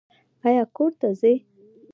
[0.47, 1.35] ایا کور ته ځئ؟